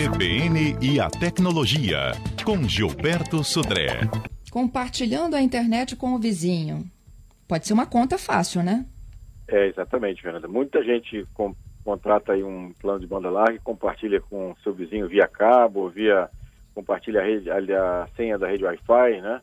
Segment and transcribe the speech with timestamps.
[0.00, 4.00] CBN e a tecnologia, com Gilberto Sudré.
[4.50, 6.90] Compartilhando a internet com o vizinho.
[7.46, 8.86] Pode ser uma conta fácil, né?
[9.46, 10.48] É, exatamente, Fernanda.
[10.48, 15.06] Muita gente com, contrata aí um plano de banda larga e compartilha com seu vizinho
[15.06, 16.30] via cabo, via
[16.74, 19.42] compartilha a, rede, a, a senha da rede Wi-Fi, né?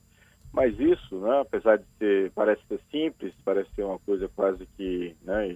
[0.52, 5.16] Mas isso, né, apesar de ser, parece ser simples, parece ser uma coisa quase que,
[5.22, 5.56] né,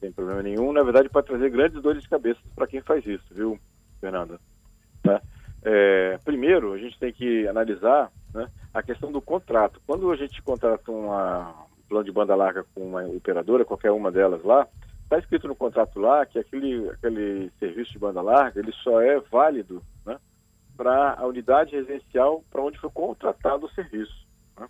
[0.00, 3.24] sem problema nenhum, na verdade pode trazer grandes dores de cabeça para quem faz isso,
[3.30, 3.58] viu,
[4.02, 4.40] Fernanda?
[5.00, 5.22] Tá?
[5.62, 9.80] É, primeiro, a gente tem que analisar né, a questão do contrato.
[9.86, 14.10] Quando a gente contrata uma, um plano de banda larga com uma operadora, qualquer uma
[14.10, 14.66] delas lá,
[15.04, 19.20] está escrito no contrato lá que aquele, aquele serviço de banda larga ele só é
[19.20, 20.18] válido né,
[20.76, 24.26] para a unidade residencial para onde foi contratado o serviço.
[24.58, 24.66] Né?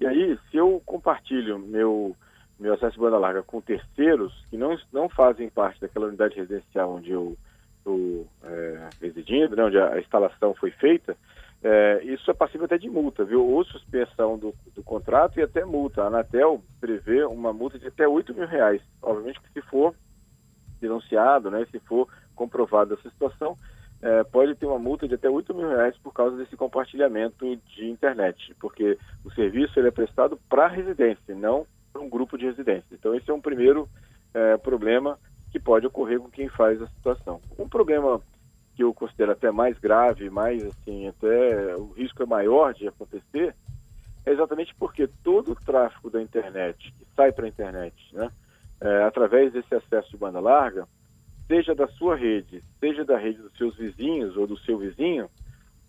[0.00, 2.16] E aí, se eu compartilho meu
[2.58, 6.90] meu acesso de banda larga com terceiros que não, não fazem parte daquela unidade residencial
[6.90, 7.36] onde eu
[8.42, 8.45] é,
[9.16, 11.16] residindo, né, onde a, instalação foi feita,
[11.64, 13.44] é, isso é passível até de multa, viu?
[13.44, 16.02] Ou suspensão do, do, contrato e até multa.
[16.02, 18.82] A Anatel prevê uma multa de até 8 mil reais.
[19.02, 19.94] Obviamente que se for
[20.80, 23.56] denunciado, né, se for comprovada essa situação,
[24.02, 27.88] é, pode ter uma multa de até 8 mil reais por causa desse compartilhamento de
[27.88, 32.86] internet, porque o serviço ele é prestado para residência, não para um grupo de residência.
[32.92, 33.88] Então, esse é um primeiro
[34.34, 35.18] é, problema
[35.50, 37.40] que pode ocorrer com quem faz a situação.
[37.58, 38.20] Um problema
[38.76, 43.54] que eu considero até mais grave, mais assim, até o risco é maior de acontecer,
[44.24, 48.30] é exatamente porque todo o tráfego da internet que sai para a internet, né,
[48.80, 50.86] é, através desse acesso de banda larga,
[51.46, 55.30] seja da sua rede, seja da rede dos seus vizinhos ou do seu vizinho,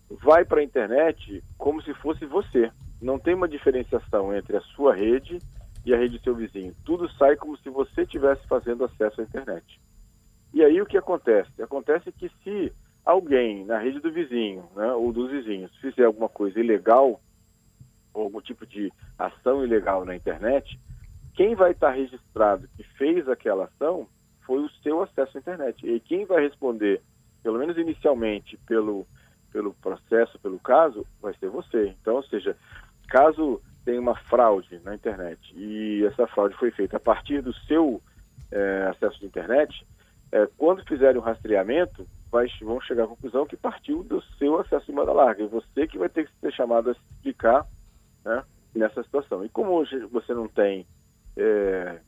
[0.08, 2.72] vai para a internet como se fosse você.
[3.02, 5.38] Não tem uma diferenciação entre a sua rede
[5.84, 6.74] e a rede do seu vizinho.
[6.84, 9.78] Tudo sai como se você estivesse fazendo acesso à internet.
[10.52, 11.62] E aí o que acontece?
[11.62, 12.72] Acontece que se
[13.04, 17.20] alguém na rede do vizinho, né, ou dos vizinhos, fizer alguma coisa ilegal,
[18.12, 20.78] ou algum tipo de ação ilegal na internet,
[21.34, 24.08] quem vai estar registrado que fez aquela ação
[24.44, 25.86] foi o seu acesso à internet.
[25.86, 27.00] E quem vai responder,
[27.42, 29.06] pelo menos inicialmente, pelo,
[29.52, 31.94] pelo processo, pelo caso, vai ser você.
[32.00, 32.56] Então, ou seja,
[33.08, 38.02] caso tem uma fraude na internet e essa fraude foi feita a partir do seu
[38.50, 39.86] é, acesso de internet,
[40.30, 44.86] é, quando fizerem o rastreamento, vai, vão chegar à conclusão que partiu do seu acesso
[44.86, 45.42] de banda larga.
[45.42, 47.66] E você que vai ter que ser chamado a explicar
[48.24, 48.44] né,
[48.74, 49.44] nessa situação.
[49.44, 50.86] E como hoje você não tem,
[51.36, 51.98] é,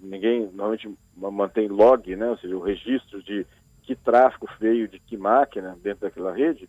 [0.00, 3.46] ninguém normalmente mantém log, né, ou seja, o registro de
[3.82, 6.68] que tráfego veio de que máquina dentro daquela rede,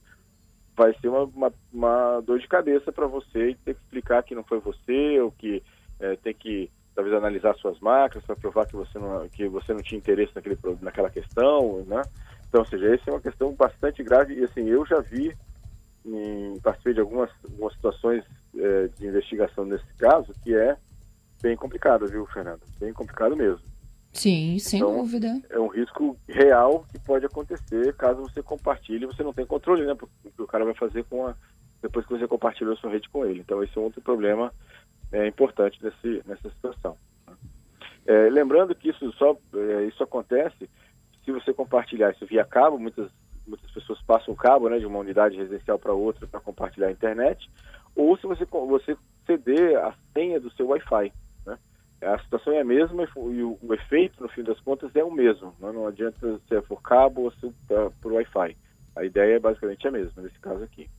[0.75, 4.43] vai ser uma, uma, uma dor de cabeça para você ter que explicar que não
[4.43, 5.63] foi você ou que
[5.99, 9.81] é, tem que talvez analisar suas marcas para provar que você não que você não
[9.81, 12.01] tinha interesse naquele naquela questão, né?
[12.47, 15.35] Então, ou seja, essa é uma questão bastante grave e assim eu já vi
[16.05, 18.23] em, participei de algumas, algumas situações
[18.57, 20.77] é, de investigação nesse caso que é
[21.41, 22.61] bem complicado, viu, Fernando?
[22.79, 23.61] Bem complicado mesmo.
[24.13, 25.41] Sim, sem então, dúvida.
[25.49, 29.93] É um risco real que pode acontecer caso você compartilhe você não tem controle, né?
[29.93, 31.35] Porque o cara vai fazer com a,
[31.81, 33.41] depois que você compartilhou a sua rede com ele.
[33.41, 34.53] Então, esse é outro problema
[35.15, 36.97] é, importante nesse, nessa situação.
[37.27, 37.33] Né?
[38.05, 40.69] É, lembrando que isso só é, isso acontece
[41.23, 43.09] se você compartilhar isso via cabo, muitas,
[43.47, 46.91] muitas pessoas passam o cabo né, de uma unidade residencial para outra para compartilhar a
[46.91, 47.49] internet,
[47.95, 51.11] ou se você, você ceder a senha do seu Wi-Fi
[52.01, 55.11] a situação é a mesma e o, o, efeito, no fim das contas, é o
[55.11, 55.55] mesmo.
[55.59, 55.71] Né?
[55.71, 58.55] não adianta se é por cabo ou se é por Wi-Fi.
[58.95, 60.89] A ideia é basicamente a mesma, nesse caso aqui.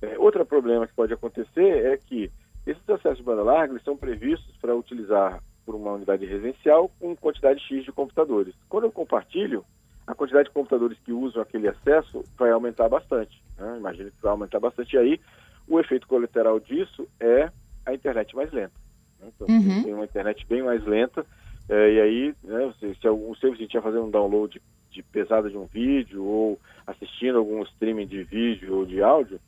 [0.00, 2.30] É, outro problema que pode acontecer é que
[2.70, 7.60] esses acessos de banda larga são previstos para utilizar por uma unidade residencial com quantidade
[7.60, 8.54] X de computadores.
[8.68, 9.64] Quando eu compartilho,
[10.06, 13.42] a quantidade de computadores que usam aquele acesso vai aumentar bastante.
[13.56, 13.76] Né?
[13.78, 14.94] Imagino que vai aumentar bastante.
[14.94, 15.20] E aí,
[15.66, 17.50] o efeito colateral disso é
[17.84, 18.72] a internet mais lenta.
[19.20, 19.28] Né?
[19.34, 19.82] Então, uhum.
[19.82, 21.24] tem uma internet bem mais lenta.
[21.68, 24.60] É, e aí, né, se, se o seu vizinho tinha fazendo um download
[24.90, 29.38] de pesada de um vídeo ou assistindo algum streaming de vídeo ou de áudio,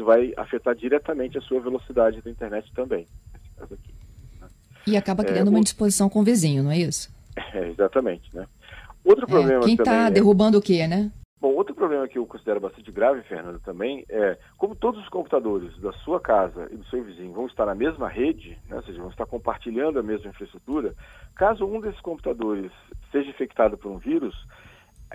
[0.00, 3.94] isso vai afetar diretamente a sua velocidade da internet também, nesse caso aqui.
[4.40, 4.48] Né?
[4.86, 7.10] E acaba criando é, uma indisposição com o vizinho, não é isso?
[7.54, 8.46] É, exatamente, né?
[9.04, 11.10] Outro é, problema quem está é derrubando o quê, né?
[11.40, 15.74] Bom, outro problema que eu considero bastante grave, Fernando, também é como todos os computadores
[15.80, 19.00] da sua casa e do seu vizinho vão estar na mesma rede, né, ou seja,
[19.00, 20.94] vão estar compartilhando a mesma infraestrutura,
[21.34, 22.70] caso um desses computadores
[23.10, 24.34] seja infectado por um vírus,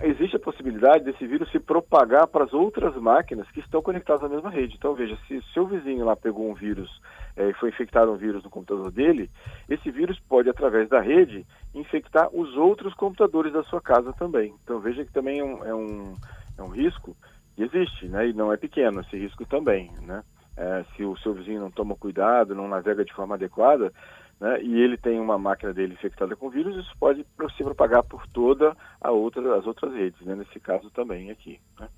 [0.02, 4.28] existe a possibilidade desse vírus se propagar para as outras máquinas que estão conectadas à
[4.28, 4.74] mesma rede.
[4.76, 7.00] Então, veja, se seu vizinho lá pegou um vírus
[7.36, 9.30] é, e foi infectado um vírus no computador dele,
[9.68, 14.54] esse vírus pode, através da rede, infectar os outros computadores da sua casa também.
[14.62, 16.14] Então, veja que também é um, é um,
[16.58, 17.16] é um risco
[17.54, 18.28] que existe, né?
[18.28, 20.22] E não é pequeno esse risco também, né?
[20.58, 23.92] É, se o seu vizinho não toma cuidado, não navega de forma adequada,
[24.40, 27.24] né, e ele tem uma máquina dele infectada com vírus, isso pode
[27.56, 31.60] se propagar por toda a outra, as outras redes, né, nesse caso também aqui.
[31.80, 31.88] Né.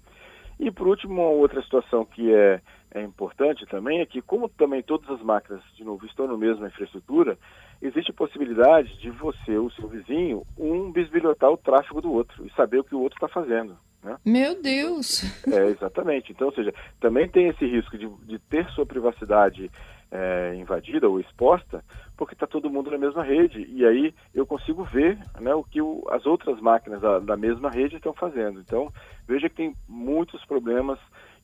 [0.58, 2.60] E por último, uma outra situação que é,
[2.92, 6.66] é importante também é que, como também todas as máquinas, de novo, estão no mesma
[6.66, 7.38] infraestrutura,
[7.80, 12.52] existe a possibilidade de você, o seu vizinho, um bisbilhotar o tráfego do outro e
[12.54, 13.76] saber o que o outro está fazendo.
[14.02, 14.16] Né?
[14.24, 15.22] Meu Deus!
[15.46, 16.32] É, exatamente.
[16.32, 19.70] Então, ou seja, também tem esse risco de, de ter sua privacidade
[20.10, 21.84] é, invadida ou exposta,
[22.18, 23.64] porque está todo mundo na mesma rede.
[23.70, 27.70] E aí eu consigo ver né, o que o, as outras máquinas da, da mesma
[27.70, 28.60] rede estão fazendo.
[28.60, 28.92] Então,
[29.26, 30.98] veja que tem muitos problemas,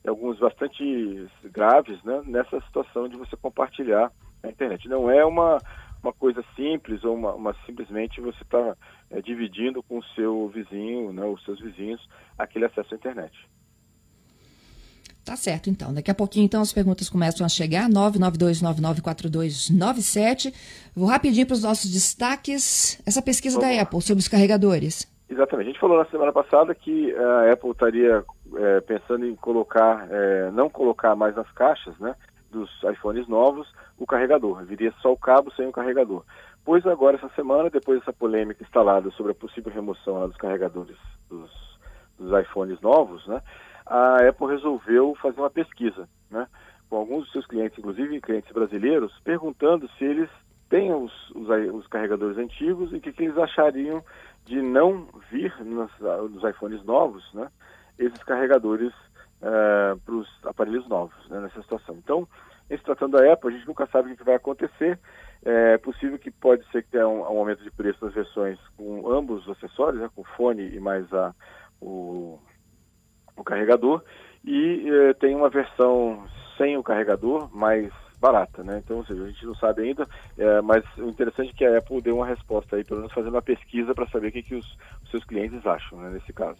[0.06, 4.10] alguns bastante graves, né, nessa situação de você compartilhar
[4.42, 4.88] a internet.
[4.88, 5.58] Não é uma,
[6.02, 8.76] uma coisa simples ou uma, uma simplesmente você está
[9.10, 12.04] é, dividindo com o seu vizinho, né, os seus vizinhos,
[12.36, 13.48] aquele acesso à internet.
[15.34, 15.92] Tá certo, então.
[15.92, 17.90] Daqui a pouquinho, então, as perguntas começam a chegar.
[17.90, 20.54] 992994297.
[20.94, 23.02] Vou rapidinho para os nossos destaques.
[23.04, 25.12] Essa pesquisa Vamos da Apple sobre os carregadores.
[25.28, 25.66] Exatamente.
[25.66, 30.06] A gente falou na semana passada que eh, a Apple estaria é, pensando em colocar,
[30.08, 32.14] é, não colocar mais nas caixas, né,
[32.52, 33.66] dos iPhones novos,
[33.98, 34.64] o carregador.
[34.64, 36.22] Viria só o cabo sem o carregador.
[36.64, 40.96] Pois agora, essa semana, depois dessa polêmica instalada sobre a possível remoção dos carregadores
[41.28, 41.50] dos,
[42.20, 43.42] dos iPhones novos, né,
[43.86, 46.46] a Apple resolveu fazer uma pesquisa, né,
[46.88, 50.30] com alguns dos seus clientes, inclusive clientes brasileiros, perguntando se eles
[50.68, 54.02] têm os, os, os carregadores antigos e o que, que, eles achariam
[54.44, 57.48] de não vir nos, nos iPhones novos, né,
[57.98, 58.92] esses carregadores
[59.42, 61.96] uh, para os aparelhos novos né, nessa situação.
[61.96, 62.26] Então,
[62.70, 64.98] em se tratando da Apple, a gente nunca sabe o que vai acontecer.
[65.44, 69.10] É possível que pode ser que tenha um, um aumento de preço nas versões com
[69.12, 71.34] ambos os acessórios, né, com o fone e mais a,
[71.80, 72.38] o,
[73.36, 74.02] o carregador.
[74.44, 76.24] E é, tem uma versão
[76.56, 77.90] sem o carregador, mais
[78.20, 78.80] barata, né?
[78.82, 80.06] Então, ou seja, a gente não sabe ainda,
[80.38, 83.34] é, mas o interessante é que a Apple deu uma resposta aí, pelo menos fazendo
[83.34, 86.58] uma pesquisa para saber o que, que os, os, seus clientes acham, né, nesse caso.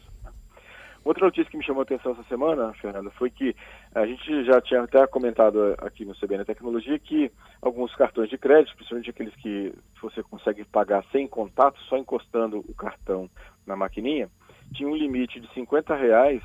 [1.03, 3.55] Outra notícia que me chamou a atenção essa semana, Fernanda, foi que
[3.95, 7.31] a gente já tinha até comentado aqui no CBN Tecnologia que
[7.61, 12.75] alguns cartões de crédito, principalmente aqueles que você consegue pagar sem contato, só encostando o
[12.75, 13.29] cartão
[13.67, 14.31] na maquininha,
[14.75, 16.43] tinha um limite de 50 reais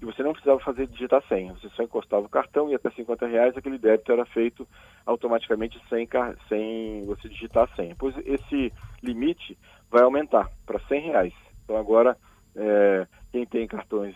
[0.00, 1.52] e você não precisava fazer digitar senha.
[1.54, 4.66] Você só encostava o cartão e até 50 reais aquele débito era feito
[5.04, 6.08] automaticamente sem,
[6.48, 7.96] sem você digitar a senha.
[7.98, 8.72] Pois esse
[9.02, 9.58] limite
[9.90, 11.34] vai aumentar para 100 reais.
[11.64, 12.16] Então agora
[12.54, 14.14] é, quem tem cartões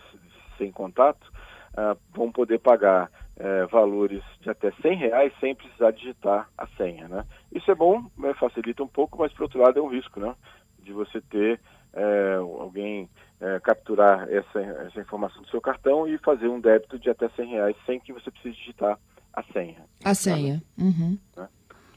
[0.57, 1.31] sem contato
[1.73, 7.07] uh, vão poder pagar uh, valores de até 100 reais sem precisar digitar a senha,
[7.07, 7.25] né?
[7.51, 10.35] Isso é bom, né, facilita um pouco, mas por outro lado é um risco, né?
[10.79, 11.59] De você ter
[11.93, 13.09] uh, alguém
[13.39, 17.49] eh, capturar essa, essa informação do seu cartão e fazer um débito de até 100
[17.49, 18.97] reais sem que você precise digitar
[19.33, 19.83] a senha.
[20.03, 20.63] A senha.
[20.77, 21.17] Uhum.
[21.35, 21.49] Né?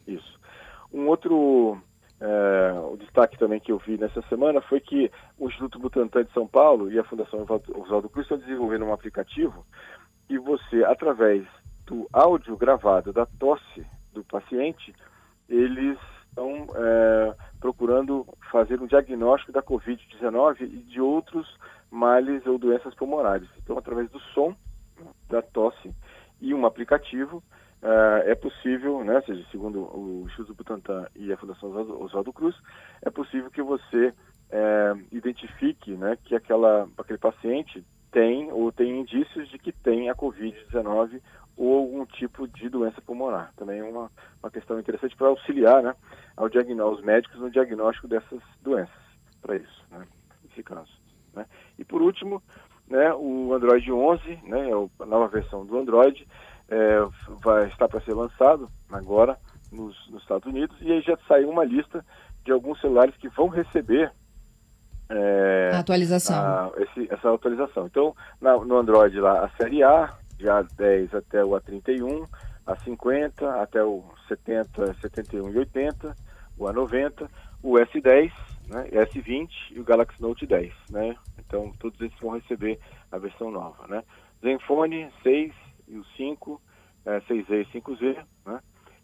[0.08, 0.40] Isso.
[0.92, 1.80] Um outro
[2.20, 6.32] é, o destaque também que eu vi nessa semana foi que o Instituto Butantan de
[6.32, 9.64] São Paulo e a Fundação Oswaldo Cruz estão desenvolvendo um aplicativo
[10.28, 11.46] e você, através
[11.86, 14.94] do áudio gravado da tosse do paciente,
[15.48, 15.98] eles
[16.36, 21.48] estão é, procurando fazer um diagnóstico da Covid-19 e de outros
[21.90, 23.48] males ou doenças pulmonares.
[23.62, 24.54] Então, através do som
[25.30, 25.90] da tosse
[26.40, 27.38] e um aplicativo,
[27.82, 31.70] uh, é possível, né, seja, segundo o Instituto Butantan e a Fundação
[32.02, 32.54] Oswaldo Cruz,
[33.00, 34.12] é possível que você
[34.50, 40.14] é, identifique né, que aquela, aquele paciente tem ou tem indícios de que tem a
[40.14, 41.20] Covid-19
[41.56, 43.52] ou algum tipo de doença pulmonar.
[43.56, 44.10] Também é uma,
[44.42, 45.94] uma questão interessante para auxiliar né,
[46.36, 48.94] ao os médicos no diagnóstico dessas doenças,
[49.40, 50.06] para isso, né,
[50.44, 50.92] nesse caso.
[51.34, 51.46] Né.
[51.78, 52.42] E por último,
[52.88, 56.26] né, o Android 11, né, é a nova versão do Android,
[56.68, 56.98] é,
[57.42, 59.38] vai estar para ser lançado agora
[59.72, 62.04] nos, nos, Estados Unidos e aí já saiu uma lista
[62.44, 64.12] de alguns celulares que vão receber
[65.08, 66.36] é, a atualização.
[66.36, 67.86] A, esse, essa atualização.
[67.86, 72.28] Então, na, no Android lá, a série A, de A10 até o A31,
[72.66, 76.16] A50 até o 70, 71 e 80,
[76.58, 77.28] o A90,
[77.62, 78.32] o S10,
[78.68, 81.16] né, S20 e o Galaxy Note 10, né?
[81.38, 82.78] Então, todos esses vão receber
[83.10, 84.02] a versão nova, né?
[84.42, 85.52] Zenfone 6
[85.88, 86.60] e o 5,
[87.04, 88.60] é, 6Z e 5Z, né?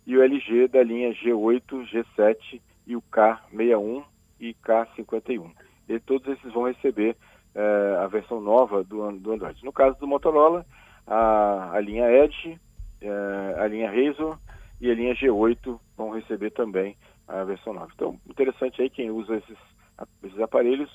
[0.06, 4.04] e o LG da linha G8, G7 e o K61
[4.40, 5.50] e K51.
[5.88, 7.16] E todos esses vão receber
[7.54, 9.64] é, a versão nova do, do Android.
[9.64, 10.66] No caso do Motorola,
[11.06, 12.58] a, a linha Edge,
[13.00, 14.38] é, a linha Razr
[14.80, 16.96] e a linha G8 vão receber também
[17.28, 17.90] a versão nova.
[17.94, 19.58] Então, interessante aí quem usa esses,
[20.24, 20.90] esses aparelhos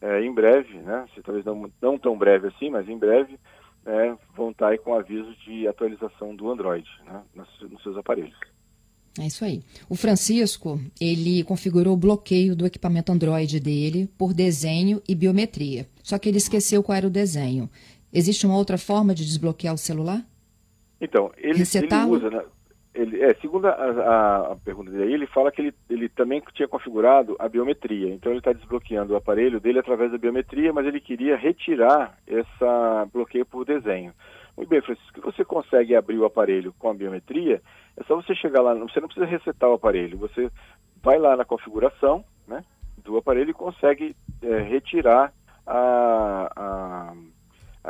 [0.00, 3.38] é, em breve, né, se talvez não, não tão breve assim, mas em breve,
[3.86, 8.38] é, vão estar aí com aviso de atualização do Android né, nos, nos seus aparelhos.
[9.18, 9.62] É isso aí.
[9.88, 15.88] O Francisco, ele configurou o bloqueio do equipamento Android dele por desenho e biometria.
[16.04, 17.68] Só que ele esqueceu qual era o desenho.
[18.12, 20.24] Existe uma outra forma de desbloquear o celular?
[21.00, 22.42] Então, ele, ele usa, né?
[22.98, 26.66] ele, é, segundo a, a, a, pergunta dele, ele fala que ele, ele também tinha
[26.66, 28.12] configurado a biometria.
[28.12, 32.48] Então ele está desbloqueando o aparelho dele através da biometria, mas ele queria retirar esse
[33.12, 34.12] bloqueio por desenho.
[34.56, 37.62] Muito bem, Francisco, você consegue abrir o aparelho com a biometria,
[37.96, 40.50] é só você chegar lá, você não precisa resetar o aparelho, você
[41.00, 42.64] vai lá na configuração né,
[43.04, 45.32] do aparelho e consegue é, retirar
[45.64, 46.87] a, a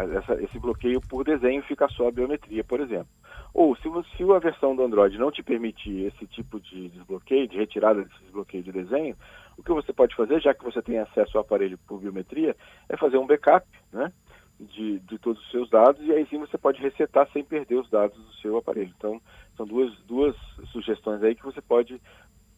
[0.05, 3.09] essa, esse bloqueio por desenho fica só a biometria, por exemplo.
[3.53, 7.57] Ou se, se a versão do Android não te permitir esse tipo de desbloqueio, de
[7.57, 9.17] retirada desse desbloqueio de desenho,
[9.57, 12.55] o que você pode fazer, já que você tem acesso ao aparelho por biometria,
[12.89, 14.13] é fazer um backup né,
[14.61, 17.91] de, de todos os seus dados e aí sim você pode resetar sem perder os
[17.91, 18.93] dados do seu aparelho.
[18.97, 19.21] Então,
[19.57, 20.37] são duas, duas
[20.71, 22.01] sugestões aí que você pode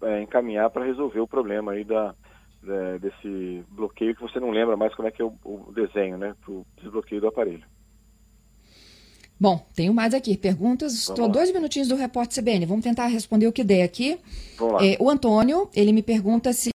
[0.03, 2.15] é, encaminhar para resolver o problema aí da,
[2.67, 6.19] é, desse bloqueio que você não lembra mais como é que é o, o desenho,
[6.19, 7.65] né, para o desbloqueio do aparelho.
[9.41, 10.93] Bom, tenho mais aqui perguntas.
[10.93, 12.67] Estou dois minutinhos do repórter CBN.
[12.67, 14.19] Vamos tentar responder o que der aqui.
[14.83, 16.69] É, o Antônio, ele me pergunta se